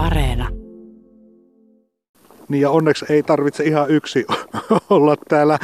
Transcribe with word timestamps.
Areena. 0.00 0.48
Niin 2.48 2.60
ja 2.60 2.70
onneksi 2.70 3.04
ei 3.08 3.22
tarvitse 3.22 3.64
ihan 3.64 3.90
yksi 3.90 4.26
olla 4.90 5.16
täällä 5.28 5.58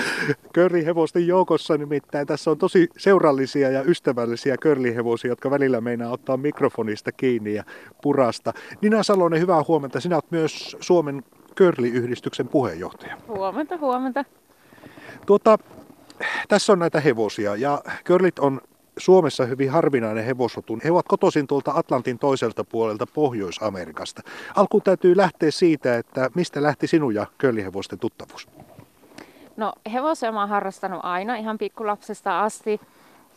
körlihevosten 0.53 1.27
joukossa, 1.27 1.77
nimittäin 1.77 2.27
tässä 2.27 2.51
on 2.51 2.59
tosi 2.59 2.88
seurallisia 2.96 3.71
ja 3.71 3.83
ystävällisiä 3.83 4.57
körlihevosia, 4.57 5.29
jotka 5.29 5.51
välillä 5.51 5.80
meinaa 5.80 6.12
ottaa 6.12 6.37
mikrofonista 6.37 7.12
kiinni 7.12 7.54
ja 7.54 7.64
purasta. 8.03 8.53
Nina 8.80 9.03
Salonen, 9.03 9.41
hyvää 9.41 9.62
huomenta. 9.68 10.00
Sinä 10.00 10.17
olet 10.17 10.30
myös 10.30 10.77
Suomen 10.80 11.23
körliyhdistyksen 11.55 12.48
puheenjohtaja. 12.48 13.16
Huomenta, 13.29 13.77
huomenta. 13.77 14.25
Tuota, 15.27 15.59
tässä 16.48 16.73
on 16.73 16.79
näitä 16.79 17.00
hevosia 17.00 17.57
ja 17.57 17.82
körlit 18.05 18.39
on 18.39 18.61
Suomessa 18.99 19.45
hyvin 19.45 19.71
harvinainen 19.71 20.25
hevosotu. 20.25 20.79
He 20.85 20.91
ovat 20.91 21.09
kotoisin 21.09 21.46
tuolta 21.46 21.73
Atlantin 21.75 22.19
toiselta 22.19 22.65
puolelta 22.65 23.07
Pohjois-Amerikasta. 23.07 24.23
Alkuun 24.57 24.83
täytyy 24.83 25.17
lähteä 25.17 25.50
siitä, 25.50 25.99
että 25.99 26.31
mistä 26.35 26.63
lähti 26.63 26.87
sinun 26.87 27.14
ja 27.14 27.27
körlihevosten 27.39 27.99
tuttavuus? 27.99 28.49
No 29.57 29.73
hevosia 29.93 30.32
mä 30.32 30.40
oon 30.40 30.49
harrastanut 30.49 31.01
aina 31.03 31.37
ihan 31.37 31.59
pikkulapsesta 31.59 32.42
asti. 32.42 32.81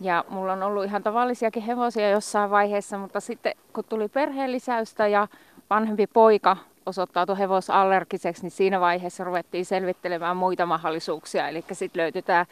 Ja 0.01 0.25
mulla 0.29 0.53
on 0.53 0.63
ollut 0.63 0.85
ihan 0.85 1.03
tavallisiakin 1.03 1.63
hevosia 1.63 2.09
jossain 2.09 2.49
vaiheessa, 2.49 2.97
mutta 2.97 3.19
sitten 3.19 3.53
kun 3.73 3.83
tuli 3.83 4.07
perheellisäystä 4.07 5.07
ja 5.07 5.27
vanhempi 5.69 6.07
poika 6.07 6.57
osoittautui 6.85 7.37
hevosallergiseksi, 7.37 8.41
niin 8.41 8.51
siinä 8.51 8.79
vaiheessa 8.79 9.23
ruvettiin 9.23 9.65
selvittelemään 9.65 10.37
muita 10.37 10.65
mahdollisuuksia. 10.65 11.47
Eli 11.47 11.63
sitten 11.71 12.01
löytyi 12.01 12.21
tämä 12.21 12.45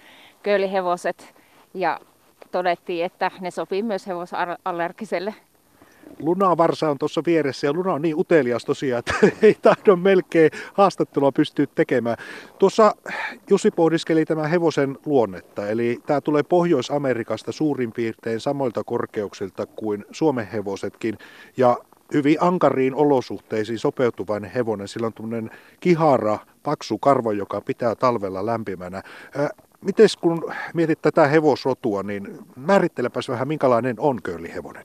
köölihevoset 0.44 1.36
ja 1.74 2.00
todettiin, 2.58 3.06
että 3.06 3.32
ne 3.42 3.52
sopii 3.52 3.84
myös 3.84 4.08
hevosallergiselle. 4.08 5.36
Luna 6.20 6.58
Varsa 6.58 6.90
on 6.90 6.98
tuossa 6.98 7.24
vieressä 7.26 7.68
ja 7.68 7.74
Luna 7.74 7.94
on 7.94 8.02
niin 8.02 8.20
utelias 8.20 8.66
tosiaan, 8.66 9.00
että 9.00 9.14
ei 9.48 9.58
tahdo 9.62 9.96
melkein 9.96 10.52
haastattelua 10.74 11.32
pystyä 11.32 11.66
tekemään. 11.76 12.18
Tuossa 12.60 12.96
Jussi 13.50 13.72
pohdiskeli 13.72 14.26
tämän 14.26 14.50
hevosen 14.50 14.98
luonnetta, 15.06 15.68
eli 15.68 16.00
tämä 16.06 16.22
tulee 16.22 16.44
Pohjois-Amerikasta 16.44 17.52
suurin 17.52 17.92
piirtein 17.92 18.40
samoilta 18.40 18.84
korkeuksilta 18.84 19.66
kuin 19.66 20.06
Suomen 20.12 20.48
hevosetkin. 20.48 21.18
Ja 21.58 21.78
hyvin 22.14 22.38
ankariin 22.40 22.96
olosuhteisiin 22.96 23.80
sopeutuvainen 23.80 24.52
hevonen. 24.52 24.88
Sillä 24.88 25.08
on 25.08 25.14
tämmöinen 25.14 25.52
kihara, 25.80 26.40
paksu 26.64 26.98
karvo, 26.98 27.32
joka 27.32 27.62
pitää 27.62 27.96
talvella 27.96 28.46
lämpimänä. 28.46 29.04
Miten 29.82 30.08
kun 30.22 30.54
mietit 30.74 31.02
tätä 31.02 31.28
hevosrotua, 31.28 32.04
niin 32.04 32.40
määrittelepäs 32.56 33.30
vähän, 33.30 33.48
minkälainen 33.48 33.96
on 34.00 34.22
köyllihevonen? 34.22 34.84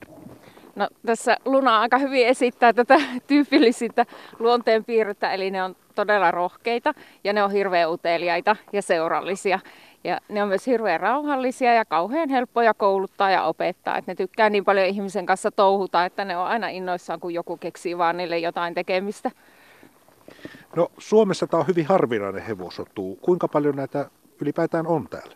No 0.75 0.87
tässä 1.05 1.37
Luna 1.45 1.79
aika 1.79 1.97
hyvin 1.97 2.27
esittää 2.27 2.73
tätä 2.73 2.95
tyypillisintä 3.27 4.05
luonteenpiirrettä, 4.39 5.31
eli 5.31 5.51
ne 5.51 5.63
on 5.63 5.75
todella 5.95 6.31
rohkeita 6.31 6.93
ja 7.23 7.33
ne 7.33 7.43
on 7.43 7.51
hirveän 7.51 7.91
uteliaita 7.91 8.55
ja 8.73 8.81
seurallisia. 8.81 9.59
Ja 10.03 10.19
ne 10.29 10.43
on 10.43 10.49
myös 10.49 10.67
hirveän 10.67 10.99
rauhallisia 10.99 11.73
ja 11.73 11.85
kauhean 11.85 12.29
helppoja 12.29 12.73
kouluttaa 12.73 13.31
ja 13.31 13.43
opettaa. 13.43 13.97
Että 13.97 14.11
ne 14.11 14.15
tykkää 14.15 14.49
niin 14.49 14.65
paljon 14.65 14.87
ihmisen 14.87 15.25
kanssa 15.25 15.51
touhuta, 15.51 16.05
että 16.05 16.25
ne 16.25 16.37
on 16.37 16.47
aina 16.47 16.67
innoissaan, 16.67 17.19
kun 17.19 17.33
joku 17.33 17.57
keksii 17.57 17.97
vaan 17.97 18.17
niille 18.17 18.37
jotain 18.37 18.73
tekemistä. 18.73 19.31
No 20.75 20.91
Suomessa 20.97 21.47
tämä 21.47 21.61
on 21.61 21.67
hyvin 21.67 21.85
harvinainen 21.85 22.43
hevosotu. 22.43 23.19
Kuinka 23.21 23.47
paljon 23.47 23.75
näitä 23.75 24.09
ylipäätään 24.43 24.87
on 24.87 25.07
täällä? 25.09 25.35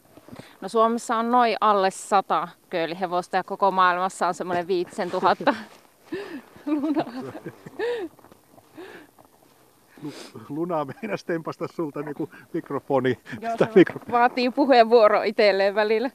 No 0.61 0.69
Suomessa 0.69 1.15
on 1.15 1.31
noin 1.31 1.55
alle 1.61 1.91
sata 1.91 2.47
köylihevosta 2.69 3.37
ja 3.37 3.43
koko 3.43 3.71
maailmassa 3.71 4.27
on 4.27 4.33
semmoinen 4.33 4.67
viitsen 4.67 5.11
tuhatta 5.11 5.55
lunaa. 6.65 7.05
Luna 10.49 10.85
meinas 10.85 11.23
tempasta 11.23 11.67
sulta 11.67 12.01
niinku 12.01 12.29
mikrofoni. 12.53 13.19
Joo, 13.41 13.57
se 13.57 13.67
mikro... 13.75 13.99
vaatii 14.11 14.49
puheenvuoro 14.49 15.23
itselleen 15.23 15.75
välillä. 15.75 16.11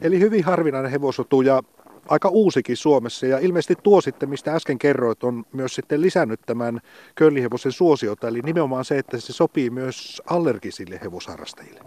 Eli 0.00 0.20
hyvin 0.20 0.44
harvinainen 0.44 0.90
hevosotu 0.90 1.42
ja 1.42 1.62
aika 2.08 2.28
uusikin 2.28 2.76
Suomessa 2.76 3.26
ja 3.26 3.38
ilmeisesti 3.38 3.74
tuo 3.82 4.00
sitten, 4.00 4.28
mistä 4.28 4.54
äsken 4.54 4.78
kerroit, 4.78 5.24
on 5.24 5.44
myös 5.52 5.74
sitten 5.74 6.00
lisännyt 6.00 6.40
tämän 6.46 6.80
köllihevosen 7.14 7.72
suosiota, 7.72 8.28
eli 8.28 8.40
nimenomaan 8.40 8.84
se, 8.84 8.98
että 8.98 9.18
se 9.18 9.32
sopii 9.32 9.70
myös 9.70 10.22
allergisille 10.26 11.00
hevosharrastajille. 11.04 11.80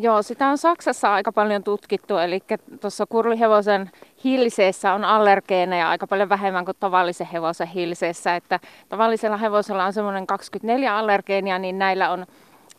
Joo, 0.00 0.22
sitä 0.22 0.48
on 0.48 0.58
Saksassa 0.58 1.14
aika 1.14 1.32
paljon 1.32 1.62
tutkittu, 1.64 2.16
eli 2.16 2.40
tuossa 2.80 3.06
kurlihevosen 3.06 3.90
hilseessä 4.24 4.92
on 4.92 5.04
allergeeneja 5.04 5.88
aika 5.88 6.06
paljon 6.06 6.28
vähemmän 6.28 6.64
kuin 6.64 6.76
tavallisen 6.80 7.26
hevosen 7.26 7.66
hilseessä, 7.66 8.36
että 8.36 8.60
tavallisella 8.88 9.36
hevosella 9.36 9.84
on 9.84 9.92
semmoinen 9.92 10.26
24 10.26 10.98
allergeenia, 10.98 11.58
niin 11.58 11.78
näillä 11.78 12.10
on 12.10 12.26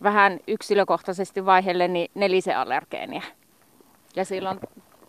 vähän 0.03 0.39
yksilökohtaisesti 0.47 1.45
vaihelle 1.45 1.87
niin 1.87 2.11
nelisen 2.15 2.57
allergeenia. 2.57 3.21
Ja 4.15 4.25
silloin, 4.25 4.59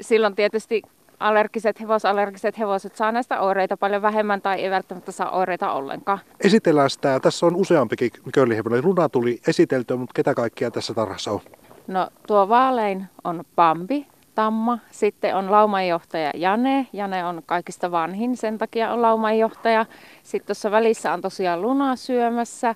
silloin 0.01 0.35
tietysti 0.35 0.83
allergiset, 1.21 1.81
hevosallergiset 1.81 2.59
hevoset 2.59 2.97
saa 2.97 3.13
näistä 3.13 3.41
oireita 3.41 3.77
paljon 3.77 4.03
vähemmän 4.03 4.43
tai 4.43 4.61
ei 4.61 4.71
välttämättä 4.71 5.13
saa 5.13 5.31
oireita 5.31 5.73
ollenkaan. 5.73 6.19
Esitellään 6.45 6.91
sitä. 6.91 7.21
Tässä 7.21 7.47
on 7.47 7.57
useampikin 7.57 8.11
köylihevonen. 8.35 8.85
Luna 8.85 9.09
tuli 9.09 9.41
esiteltyä, 9.49 9.97
mutta 9.97 10.13
ketä 10.15 10.35
kaikkia 10.35 10.71
tässä 10.71 10.95
tarhassa 10.95 11.31
on? 11.31 11.41
No 11.89 12.09
tuo 12.27 12.49
vaalein 12.49 13.07
on 13.25 13.45
Pampi, 13.57 14.07
Tamma. 14.35 14.79
Sitten 14.91 15.37
on 15.37 15.51
laumanjohtaja 15.51 16.31
Jane. 16.35 16.87
Jane 16.93 17.25
on 17.25 17.43
kaikista 17.47 17.91
vanhin, 17.91 18.37
sen 18.37 18.59
takia 18.59 18.93
on 18.93 19.03
laumanjohtaja. 19.03 19.87
Sitten 20.23 20.47
tuossa 20.47 20.71
välissä 20.71 21.13
on 21.13 21.21
tosiaan 21.21 21.63
Luna 21.63 21.97
syömässä. 21.97 22.75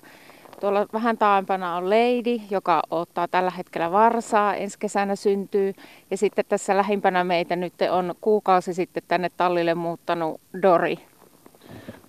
Tuolla 0.59 0.85
vähän 0.93 1.17
taaempana 1.17 1.75
on 1.75 1.89
Lady, 1.89 2.41
joka 2.49 2.81
ottaa 2.91 3.27
tällä 3.27 3.49
hetkellä 3.49 3.91
varsaa, 3.91 4.55
ensi 4.55 4.79
kesänä 4.79 5.15
syntyy. 5.15 5.73
Ja 6.11 6.17
sitten 6.17 6.45
tässä 6.49 6.77
lähimpänä 6.77 7.23
meitä 7.23 7.55
nyt 7.55 7.73
on 7.91 8.15
kuukausi 8.21 8.73
sitten 8.73 9.03
tänne 9.07 9.29
tallille 9.37 9.73
muuttanut 9.73 10.41
Dori. 10.61 10.99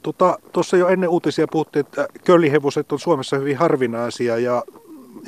Tuossa 0.03 0.39
tota, 0.53 0.77
jo 0.77 0.89
ennen 0.89 1.09
uutisia 1.09 1.47
puhuttiin, 1.51 1.87
että 1.87 2.09
köllihevoset 2.25 2.93
on 2.93 2.99
Suomessa 2.99 3.37
hyvin 3.37 3.57
harvinaisia 3.57 4.39
ja 4.39 4.63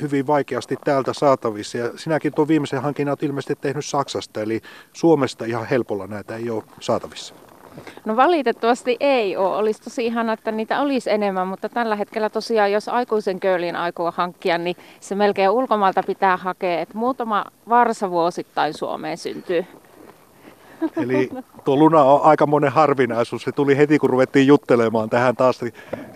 hyvin 0.02 0.26
vaikeasti 0.26 0.76
täältä 0.84 1.12
saatavissa. 1.12 1.78
Ja 1.78 1.90
sinäkin 1.96 2.32
tuon 2.34 2.48
viimeisen 2.48 2.82
hankinnan 2.82 3.10
olet 3.10 3.22
ilmeisesti 3.22 3.54
tehnyt 3.60 3.84
Saksasta, 3.84 4.42
eli 4.42 4.60
Suomesta 4.92 5.44
ihan 5.44 5.66
helpolla 5.66 6.06
näitä 6.06 6.36
ei 6.36 6.50
ole 6.50 6.62
saatavissa. 6.80 7.34
No 8.04 8.16
valitettavasti 8.16 8.96
ei 9.00 9.36
ole. 9.36 9.56
Olisi 9.56 9.82
tosi 9.82 10.06
ihana, 10.06 10.32
että 10.32 10.52
niitä 10.52 10.80
olisi 10.80 11.10
enemmän, 11.10 11.48
mutta 11.48 11.68
tällä 11.68 11.96
hetkellä 11.96 12.30
tosiaan, 12.30 12.72
jos 12.72 12.88
aikuisen 12.88 13.40
köylin 13.40 13.76
aikoo 13.76 14.12
hankkia, 14.16 14.58
niin 14.58 14.76
se 15.00 15.14
melkein 15.14 15.50
ulkomailta 15.50 16.02
pitää 16.02 16.36
hakea. 16.36 16.80
Että 16.80 16.98
muutama 16.98 17.44
varsa 17.68 18.10
vuosittain 18.10 18.74
Suomeen 18.74 19.18
syntyy. 19.18 19.66
Eli 20.96 21.30
tuo 21.64 21.76
luna 21.76 22.02
on 22.02 22.20
aika 22.22 22.46
monen 22.46 22.72
harvinaisuus. 22.72 23.42
Se 23.42 23.52
tuli 23.52 23.76
heti, 23.76 23.98
kun 23.98 24.10
ruvettiin 24.10 24.46
juttelemaan 24.46 25.10
tähän 25.10 25.36
taas. 25.36 25.60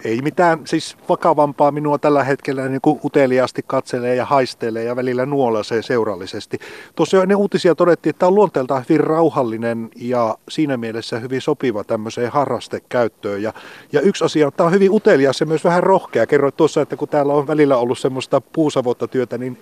Ei 0.05 0.23
mitään 0.23 0.61
siis 0.65 0.97
vakavampaa 1.09 1.71
minua 1.71 1.99
tällä 1.99 2.25
hetkellä 2.25 2.69
niin 2.69 2.81
kuin 2.81 3.01
uteliaasti 3.05 3.63
katselee 3.67 4.15
ja 4.15 4.25
haistelee 4.25 4.85
ja 4.85 4.97
välillä 4.97 5.27
nuolasee 5.27 5.83
seurallisesti. 5.83 6.59
Tuossa 6.97 7.23
ennen 7.23 7.37
uutisia 7.37 7.75
todettiin, 7.75 8.11
että 8.11 8.19
tämä 8.19 8.29
on 8.29 8.35
luonteeltaan 8.35 8.85
hyvin 8.89 9.05
rauhallinen 9.05 9.89
ja 9.97 10.39
siinä 10.49 10.77
mielessä 10.77 11.19
hyvin 11.19 11.41
sopiva 11.41 11.85
tämmöiseen 11.85 12.33
harrastekäyttöön. 12.33 13.43
Ja, 13.43 13.53
ja 13.93 14.01
yksi 14.01 14.25
asia 14.25 14.47
on, 14.47 14.53
tämä 14.57 14.67
on 14.67 14.73
hyvin 14.73 14.91
utelias 14.91 15.41
ja 15.41 15.47
myös 15.47 15.65
vähän 15.65 15.83
rohkea. 15.83 16.27
Kerroit 16.27 16.57
tuossa, 16.57 16.83
että 16.83 16.97
kun 16.97 17.09
täällä 17.09 17.33
on 17.33 17.47
välillä 17.47 17.77
ollut 17.77 17.99
semmoista 17.99 18.41
puusavotta 18.41 19.09
työtä, 19.09 19.39
niin 19.39 19.59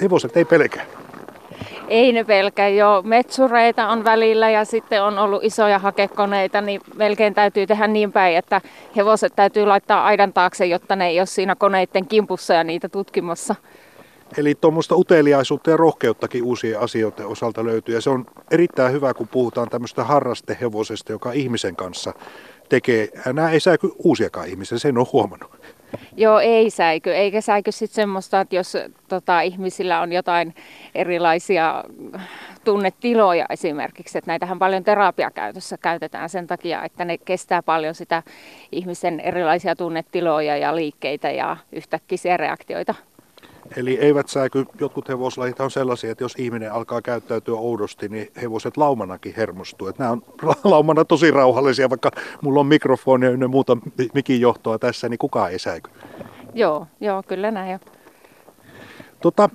hevoset 0.00 0.36
ei 0.36 0.44
pelkää. 0.44 1.01
Ei 1.88 2.12
ne 2.12 2.24
pelkää 2.24 2.68
jo. 2.68 3.02
Metsureita 3.04 3.88
on 3.88 4.04
välillä 4.04 4.50
ja 4.50 4.64
sitten 4.64 5.02
on 5.02 5.18
ollut 5.18 5.44
isoja 5.44 5.78
hakekoneita, 5.78 6.60
niin 6.60 6.80
melkein 6.94 7.34
täytyy 7.34 7.66
tehdä 7.66 7.86
niin 7.86 8.12
päin, 8.12 8.36
että 8.36 8.60
hevoset 8.96 9.32
täytyy 9.36 9.66
laittaa 9.66 10.04
aidan 10.04 10.32
taakse, 10.32 10.66
jotta 10.66 10.96
ne 10.96 11.08
ei 11.08 11.20
ole 11.20 11.26
siinä 11.26 11.54
koneiden 11.54 12.06
kimpussa 12.06 12.54
ja 12.54 12.64
niitä 12.64 12.88
tutkimassa. 12.88 13.54
Eli 14.36 14.54
tuommoista 14.54 14.96
uteliaisuutta 14.96 15.70
ja 15.70 15.76
rohkeuttakin 15.76 16.42
uusien 16.42 16.80
asioiden 16.80 17.26
osalta 17.26 17.64
löytyy. 17.64 17.94
Ja 17.94 18.00
se 18.00 18.10
on 18.10 18.26
erittäin 18.50 18.92
hyvä, 18.92 19.14
kun 19.14 19.28
puhutaan 19.28 19.68
tämmöistä 19.68 20.04
harrastehevosesta, 20.04 21.12
joka 21.12 21.32
ihmisen 21.32 21.76
kanssa 21.76 22.12
tekee. 22.68 23.08
Nämä 23.26 23.50
ei 23.50 23.60
säiky 23.60 23.90
uusiakaan 23.98 24.48
ihmisiä, 24.48 24.78
sen 24.78 24.98
on 24.98 25.06
huomannut. 25.12 25.50
Joo, 26.16 26.38
ei 26.38 26.70
säiky. 26.70 27.14
Eikä 27.14 27.40
säiky 27.40 27.72
sitten 27.72 27.94
semmoista, 27.94 28.40
että 28.40 28.56
jos 28.56 28.76
tota, 29.08 29.40
ihmisillä 29.40 30.00
on 30.00 30.12
jotain 30.12 30.54
erilaisia 30.94 31.84
tunnetiloja 32.64 33.46
esimerkiksi, 33.50 34.18
että 34.18 34.30
näitähän 34.30 34.58
paljon 34.58 34.84
terapiakäytössä 34.84 35.78
käytetään 35.78 36.28
sen 36.28 36.46
takia, 36.46 36.84
että 36.84 37.04
ne 37.04 37.18
kestää 37.18 37.62
paljon 37.62 37.94
sitä 37.94 38.22
ihmisen 38.72 39.20
erilaisia 39.20 39.76
tunnetiloja 39.76 40.56
ja 40.56 40.76
liikkeitä 40.76 41.30
ja 41.30 41.56
yhtäkkiä 41.72 42.36
reaktioita. 42.36 42.94
Eli 43.76 43.98
eivät 43.98 44.28
sääky, 44.28 44.64
jotkut 44.80 45.08
hevoslajit 45.08 45.60
on 45.60 45.70
sellaisia, 45.70 46.12
että 46.12 46.24
jos 46.24 46.34
ihminen 46.38 46.72
alkaa 46.72 47.02
käyttäytyä 47.02 47.54
oudosti, 47.54 48.08
niin 48.08 48.28
hevoset 48.42 48.76
laumanakin 48.76 49.34
hermostuu. 49.36 49.88
Että 49.88 50.02
nämä 50.02 50.12
on 50.12 50.22
laumana 50.64 51.04
tosi 51.04 51.30
rauhallisia, 51.30 51.90
vaikka 51.90 52.10
mulla 52.40 52.60
on 52.60 52.66
mikrofoni 52.66 53.26
ja 53.40 53.48
muuta 53.48 53.76
mikin 54.14 54.40
johtoa 54.40 54.78
tässä, 54.78 55.08
niin 55.08 55.18
kukaan 55.18 55.50
ei 55.50 55.58
sääky. 55.58 55.90
Joo, 56.54 56.86
joo, 57.00 57.22
kyllä 57.22 57.50
näin 57.50 57.74
on. 57.74 57.80
Tota, 59.20 59.50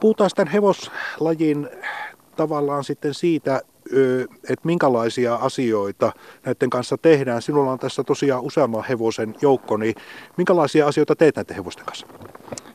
puhutaan 0.00 0.30
tämän 0.36 0.52
hevoslajin 0.52 1.68
tavallaan 2.36 2.84
sitten 2.84 3.14
siitä, 3.14 3.60
että 4.48 4.66
minkälaisia 4.66 5.34
asioita 5.34 6.12
näiden 6.46 6.70
kanssa 6.70 6.98
tehdään. 6.98 7.42
Sinulla 7.42 7.72
on 7.72 7.78
tässä 7.78 8.04
tosiaan 8.04 8.42
useamman 8.42 8.84
hevosen 8.84 9.34
joukko, 9.42 9.76
niin 9.76 9.94
minkälaisia 10.36 10.86
asioita 10.86 11.16
teet 11.16 11.36
näiden 11.36 11.56
hevosten 11.56 11.84
kanssa? 11.84 12.06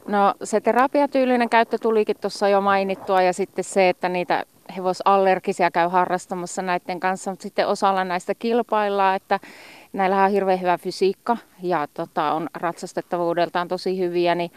No 0.07 0.33
se 0.44 0.62
terapiatyylinen 0.62 1.50
käyttö 1.50 1.77
tulikin 1.81 2.15
tuossa 2.21 2.50
jo 2.50 2.62
mainittua 2.62 3.21
ja 3.21 3.33
sitten 3.33 3.63
se, 3.63 3.89
että 3.89 4.09
niitä 4.09 4.44
hevosallergisia 4.75 5.71
käy 5.71 5.89
harrastamassa 5.89 6.62
näiden 6.62 7.00
kanssa, 7.00 7.31
mutta 7.31 7.44
sitten 7.44 7.68
osalla 7.68 8.04
näistä 8.04 8.36
kilpaillaan, 8.36 9.15
että 9.15 9.39
näillä 9.94 10.24
on 10.24 10.31
hirveän 10.31 10.62
hyvä 10.62 10.77
fysiikka 10.77 11.38
ja 11.62 11.88
tota, 11.94 12.31
on 12.31 12.50
ratsastettavuudeltaan 12.54 13.68
tosi 13.68 14.00
hyviä, 14.00 14.36
niin 14.36 14.51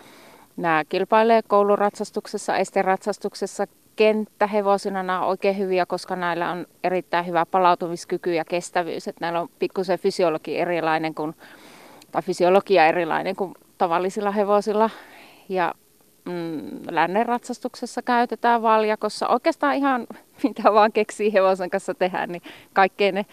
nämä 0.56 0.84
kilpailee 0.88 1.42
kouluratsastuksessa, 1.42 2.56
esteratsastuksessa, 2.56 3.66
kenttähevosina 3.96 5.02
nämä 5.02 5.20
on 5.20 5.28
oikein 5.28 5.58
hyviä, 5.58 5.86
koska 5.86 6.16
näillä 6.16 6.50
on 6.50 6.66
erittäin 6.84 7.26
hyvä 7.26 7.46
palautumiskyky 7.46 8.34
ja 8.34 8.44
kestävyys. 8.44 9.08
Että 9.08 9.24
näillä 9.24 9.40
on 9.40 9.48
pikkusen 9.58 9.98
fysiologi 9.98 10.58
erilainen 10.58 11.14
kuin, 11.14 11.36
tai 12.12 12.22
fysiologia 12.22 12.86
erilainen 12.86 13.36
kuin 13.36 13.54
tavallisilla 13.78 14.30
hevosilla. 14.30 14.90
Ja 15.50 15.74
mm, 16.24 16.60
lännen 16.90 17.26
ratsastuksessa 17.26 18.02
käytetään 18.02 18.62
valjakossa. 18.62 19.28
Oikeastaan 19.28 19.76
ihan 19.76 20.06
mitä 20.44 20.62
vaan 20.72 20.92
keksii 20.92 21.32
hevosen 21.32 21.70
kanssa 21.70 21.94
tehdä, 21.94 22.26
niin 22.26 22.42
kaikkeen 22.72 23.14
ne 23.14 23.26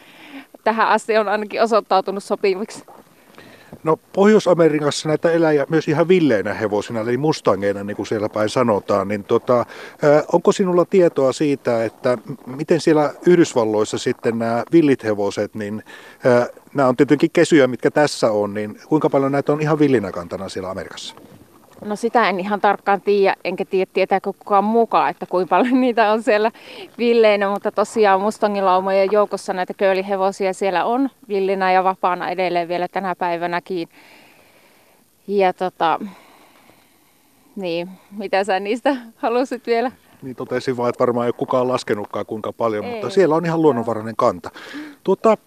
tähän 0.63 0.87
asti 0.87 1.17
on 1.17 1.27
ainakin 1.27 1.61
osoittautunut 1.61 2.23
sopiviksi. 2.23 2.85
No 3.83 3.99
Pohjois-Amerikassa 4.13 5.09
näitä 5.09 5.31
eläjiä 5.31 5.65
myös 5.69 5.87
ihan 5.87 6.07
villeinä 6.07 6.53
hevosina, 6.53 6.99
eli 6.99 7.17
mustangeina, 7.17 7.83
niin 7.83 7.97
kuin 7.97 8.07
siellä 8.07 8.29
päin 8.29 8.49
sanotaan. 8.49 9.07
Niin 9.07 9.23
tota, 9.23 9.65
onko 10.33 10.51
sinulla 10.51 10.85
tietoa 10.85 11.33
siitä, 11.33 11.85
että 11.85 12.17
miten 12.45 12.81
siellä 12.81 13.13
Yhdysvalloissa 13.25 13.97
sitten 13.97 14.39
nämä 14.39 14.63
villit 14.71 15.03
hevoset, 15.03 15.55
niin 15.55 15.83
nämä 16.73 16.89
on 16.89 16.95
tietenkin 16.95 17.31
kesyjä, 17.33 17.67
mitkä 17.67 17.91
tässä 17.91 18.31
on, 18.31 18.53
niin 18.53 18.79
kuinka 18.87 19.09
paljon 19.09 19.31
näitä 19.31 19.53
on 19.53 19.61
ihan 19.61 19.79
villinä 19.79 20.11
kantana 20.11 20.49
siellä 20.49 20.69
Amerikassa? 20.69 21.15
No 21.85 21.95
sitä 21.95 22.29
en 22.29 22.39
ihan 22.39 22.61
tarkkaan 22.61 23.01
tiedä, 23.01 23.35
enkä 23.43 23.65
tiedä 23.65 23.91
tietääkö 23.93 24.33
kukaan 24.33 24.63
mukaan, 24.63 25.09
että 25.09 25.25
kuinka 25.25 25.49
paljon 25.49 25.81
niitä 25.81 26.11
on 26.11 26.23
siellä 26.23 26.51
villeinä, 26.97 27.49
mutta 27.49 27.71
tosiaan 27.71 28.21
mustangilaumojen 28.21 29.09
joukossa 29.11 29.53
näitä 29.53 29.73
köölihevosia 29.73 30.53
siellä 30.53 30.85
on 30.85 31.09
villinä 31.27 31.71
ja 31.71 31.83
vapaana 31.83 32.29
edelleen 32.29 32.67
vielä 32.67 32.87
tänä 32.87 33.15
päivänäkin. 33.15 33.89
Ja 35.27 35.53
tota, 35.53 35.99
niin, 37.55 37.89
mitä 38.11 38.43
sä 38.43 38.59
niistä 38.59 38.95
halusit 39.15 39.67
vielä 39.67 39.91
niin 40.21 40.35
totesin 40.35 40.77
vaan, 40.77 40.89
että 40.89 40.99
varmaan 40.99 41.25
ei 41.25 41.29
ole 41.29 41.33
kukaan 41.33 41.67
laskenutkaan 41.67 42.25
kuinka 42.25 42.53
paljon, 42.53 42.85
ei. 42.85 42.91
mutta 42.91 43.09
siellä 43.09 43.35
on 43.35 43.45
ihan 43.45 43.61
luonnonvarainen 43.61 44.15
kanta. 44.15 44.49
Tuota, 45.03 45.37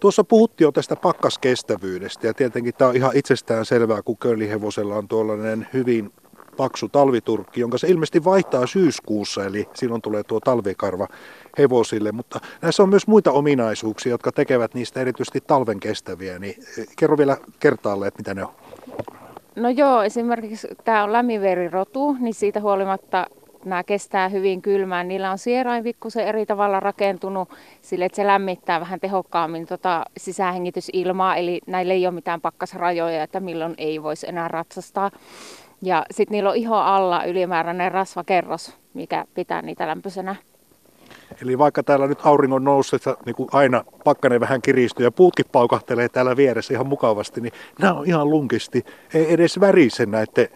tuossa 0.00 0.24
puhuttiin 0.24 0.66
jo 0.66 0.72
tästä 0.72 0.96
pakkaskestävyydestä 0.96 2.26
ja 2.26 2.34
tietenkin 2.34 2.74
tämä 2.74 2.88
on 2.88 2.96
ihan 2.96 3.10
itsestään 3.14 3.66
selvää, 3.66 4.02
kun 4.02 4.16
köylihevosella 4.16 4.96
on 4.96 5.08
tuollainen 5.08 5.68
hyvin 5.72 6.12
paksu 6.56 6.88
talviturkki, 6.88 7.60
jonka 7.60 7.78
se 7.78 7.88
ilmeisesti 7.88 8.24
vaihtaa 8.24 8.66
syyskuussa, 8.66 9.44
eli 9.44 9.68
silloin 9.74 10.02
tulee 10.02 10.22
tuo 10.22 10.40
talvikarva 10.40 11.08
hevosille, 11.58 12.12
mutta 12.12 12.40
näissä 12.62 12.82
on 12.82 12.88
myös 12.88 13.06
muita 13.06 13.32
ominaisuuksia, 13.32 14.10
jotka 14.10 14.32
tekevät 14.32 14.74
niistä 14.74 15.00
erityisesti 15.00 15.40
talven 15.40 15.80
kestäviä, 15.80 16.38
niin 16.38 16.54
eh, 16.78 16.86
kerro 16.96 17.18
vielä 17.18 17.36
kertaalle, 17.60 18.06
että 18.06 18.20
mitä 18.20 18.34
ne 18.34 18.44
on. 18.44 18.52
No 19.56 19.68
joo, 19.68 20.02
esimerkiksi 20.02 20.68
tämä 20.84 21.04
on 21.04 21.12
lämiverirotu, 21.12 22.16
niin 22.20 22.34
siitä 22.34 22.60
huolimatta 22.60 23.26
nämä 23.64 23.84
kestää 23.84 24.28
hyvin 24.28 24.62
kylmään. 24.62 25.08
Niillä 25.08 25.30
on 25.30 25.38
sierain 25.38 25.84
pikkusen 25.84 26.26
eri 26.26 26.46
tavalla 26.46 26.80
rakentunut 26.80 27.48
sille, 27.82 28.04
että 28.04 28.16
se 28.16 28.26
lämmittää 28.26 28.80
vähän 28.80 29.00
tehokkaammin 29.00 29.66
tota 29.66 30.04
sisähengitysilmaa, 30.16 31.36
eli 31.36 31.60
näillä 31.66 31.94
ei 31.94 32.06
ole 32.06 32.14
mitään 32.14 32.40
pakkasrajoja, 32.40 33.22
että 33.22 33.40
milloin 33.40 33.74
ei 33.78 34.02
voisi 34.02 34.28
enää 34.28 34.48
ratsastaa. 34.48 35.10
Ja 35.82 36.06
sitten 36.10 36.34
niillä 36.34 36.50
on 36.50 36.56
iho 36.56 36.76
alla 36.76 37.24
ylimääräinen 37.24 37.92
rasvakerros, 37.92 38.76
mikä 38.94 39.24
pitää 39.34 39.62
niitä 39.62 39.86
lämpöisenä. 39.86 40.36
Eli 41.42 41.58
vaikka 41.58 41.82
täällä 41.82 42.06
nyt 42.06 42.18
auringon 42.26 42.64
noustessa 42.64 43.16
niin 43.26 43.36
kuin 43.36 43.48
aina 43.52 43.84
pakkanen 44.04 44.40
vähän 44.40 44.62
kiristyy 44.62 45.06
ja 45.06 45.10
puutkin 45.10 45.44
paukahtelee 45.52 46.08
täällä 46.08 46.36
vieressä 46.36 46.74
ihan 46.74 46.86
mukavasti, 46.86 47.40
niin 47.40 47.52
nämä 47.80 47.94
on 47.94 48.06
ihan 48.06 48.30
lunkisti. 48.30 48.84
Ei 49.14 49.32
edes 49.32 49.60
värise 49.60 50.06
näette 50.06 50.50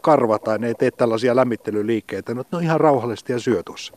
karva 0.00 0.38
tai 0.38 0.58
ne 0.58 0.66
ei 0.66 0.74
tee 0.74 0.90
tällaisia 0.90 1.36
lämmittelyliikkeitä. 1.36 2.34
No, 2.34 2.42
ne 2.52 2.58
on 2.58 2.64
ihan 2.64 2.80
rauhallisesti 2.80 3.32
ja 3.32 3.38
syö 3.38 3.62
tuossa. 3.62 3.94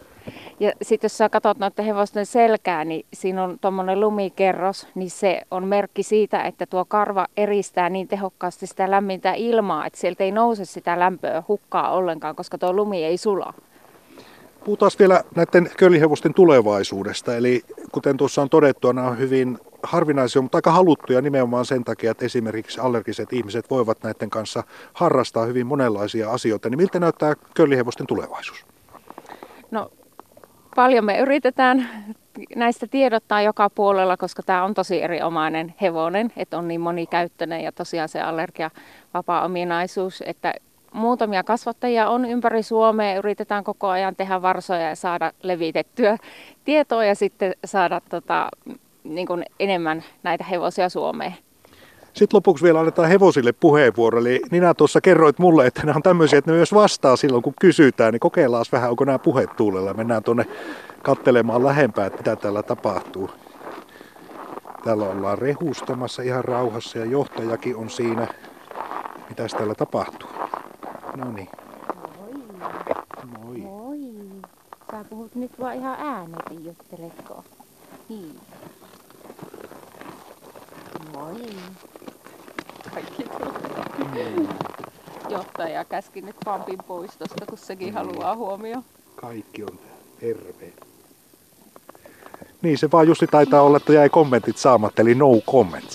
Ja 0.59 0.71
sitten 0.81 1.05
jos 1.05 1.17
sä 1.17 1.29
katsot 1.29 1.57
noiden 1.57 1.85
hevosten 1.85 2.25
selkää, 2.25 2.85
niin 2.85 3.05
siinä 3.13 3.43
on 3.43 3.59
tuommoinen 3.61 3.99
lumikerros, 3.99 4.87
niin 4.95 5.09
se 5.09 5.41
on 5.51 5.67
merkki 5.67 6.03
siitä, 6.03 6.43
että 6.43 6.65
tuo 6.65 6.85
karva 6.85 7.27
eristää 7.37 7.89
niin 7.89 8.07
tehokkaasti 8.07 8.67
sitä 8.67 8.91
lämmintä 8.91 9.33
ilmaa, 9.33 9.85
että 9.85 9.99
sieltä 9.99 10.23
ei 10.23 10.31
nouse 10.31 10.65
sitä 10.65 10.99
lämpöä 10.99 11.43
hukkaa 11.47 11.91
ollenkaan, 11.91 12.35
koska 12.35 12.57
tuo 12.57 12.73
lumi 12.73 13.03
ei 13.03 13.17
sula. 13.17 13.53
Puhutaan 14.65 14.91
vielä 14.99 15.23
näiden 15.35 15.69
kölihevosten 15.77 16.33
tulevaisuudesta. 16.33 17.35
Eli 17.35 17.61
kuten 17.91 18.17
tuossa 18.17 18.41
on 18.41 18.49
todettu, 18.49 18.91
nämä 18.91 19.07
on 19.07 19.17
hyvin 19.17 19.57
harvinaisia, 19.83 20.41
mutta 20.41 20.57
aika 20.57 20.71
haluttuja 20.71 21.21
nimenomaan 21.21 21.65
sen 21.65 21.83
takia, 21.83 22.11
että 22.11 22.25
esimerkiksi 22.25 22.79
allergiset 22.79 23.33
ihmiset 23.33 23.69
voivat 23.69 24.03
näiden 24.03 24.29
kanssa 24.29 24.63
harrastaa 24.93 25.45
hyvin 25.45 25.67
monenlaisia 25.67 26.31
asioita. 26.31 26.69
Niin 26.69 26.77
miltä 26.77 26.99
näyttää 26.99 27.33
kölihevosten 27.53 28.07
tulevaisuus? 28.07 28.65
No 29.71 29.91
paljon 30.75 31.05
me 31.05 31.19
yritetään 31.19 31.89
näistä 32.55 32.87
tiedottaa 32.87 33.41
joka 33.41 33.69
puolella, 33.69 34.17
koska 34.17 34.43
tämä 34.43 34.63
on 34.63 34.73
tosi 34.73 35.03
erinomainen 35.03 35.75
hevonen, 35.81 36.33
että 36.37 36.57
on 36.57 36.67
niin 36.67 36.81
monikäyttöinen 36.81 37.61
ja 37.61 37.71
tosiaan 37.71 38.09
se 38.09 38.21
allergia 38.21 38.71
vapaa 39.13 39.45
ominaisuus, 39.45 40.23
että 40.25 40.53
muutamia 40.95 41.43
kasvattajia 41.43 42.09
on 42.09 42.25
ympäri 42.25 42.63
Suomea. 42.63 43.17
Yritetään 43.17 43.63
koko 43.63 43.87
ajan 43.87 44.15
tehdä 44.15 44.41
varsoja 44.41 44.89
ja 44.89 44.95
saada 44.95 45.31
levitettyä 45.43 46.17
tietoa 46.65 47.05
ja 47.05 47.15
sitten 47.15 47.53
saada 47.65 48.01
tota, 48.09 48.49
niin 49.03 49.27
kuin 49.27 49.45
enemmän 49.59 50.03
näitä 50.23 50.43
hevosia 50.43 50.89
Suomeen. 50.89 51.35
Sitten 52.13 52.37
lopuksi 52.37 52.63
vielä 52.63 52.79
annetaan 52.79 53.09
hevosille 53.09 53.51
puheenvuoro. 53.51 54.19
Eli 54.19 54.41
Nina 54.51 54.73
tuossa 54.73 55.01
kerroit 55.01 55.39
mulle, 55.39 55.67
että 55.67 55.81
nämä 55.85 55.95
on 55.95 56.03
tämmöisiä, 56.03 56.39
että 56.39 56.51
ne 56.51 56.55
myös 56.55 56.73
vastaa 56.73 57.15
silloin 57.15 57.43
kun 57.43 57.53
kysytään. 57.59 58.11
Niin 58.11 58.19
kokeillaan 58.19 58.65
vähän, 58.71 58.89
onko 58.89 59.05
nämä 59.05 59.19
puheet 59.19 59.55
tuulella. 59.55 59.93
Mennään 59.93 60.23
tuonne 60.23 60.45
kattelemaan 61.03 61.65
lähempää, 61.65 62.05
että 62.05 62.17
mitä 62.17 62.35
täällä 62.35 62.63
tapahtuu. 62.63 63.29
Täällä 64.83 65.05
ollaan 65.05 65.37
rehustamassa 65.37 66.21
ihan 66.21 66.45
rauhassa 66.45 66.99
ja 66.99 67.05
johtajakin 67.05 67.75
on 67.75 67.89
siinä. 67.89 68.27
Mitäs 69.29 69.51
täällä 69.51 69.75
tapahtuu? 69.75 70.34
No 71.15 71.31
niin. 71.31 71.49
Moi. 73.37 73.57
Moi. 73.57 73.99
Sä 74.91 75.05
puhut 75.09 75.35
nyt 75.35 75.59
vaan 75.59 75.75
ihan 75.75 75.99
äänetin, 75.99 76.65
jutteletko? 76.65 77.43
Niin. 78.09 78.39
Moi. 81.13 81.35
Kaikki 82.93 83.23
mm. 83.23 84.47
Johtaja 85.29 85.85
käski 85.85 86.21
nyt 86.21 86.35
Pampin 86.45 86.79
poistosta, 86.87 87.45
kun 87.45 87.57
sekin 87.57 87.87
mm. 87.87 87.93
haluaa 87.93 88.35
huomioon. 88.35 88.83
Kaikki 89.15 89.63
on 89.63 89.79
terve. 90.19 90.73
Niin 92.61 92.77
se 92.77 92.91
vaan 92.91 93.07
justi 93.07 93.27
taitaa 93.27 93.61
olla, 93.61 93.77
että 93.77 93.93
jäi 93.93 94.09
kommentit 94.09 94.57
saamatta, 94.57 95.01
eli 95.01 95.15
no 95.15 95.27
comments. 95.51 95.93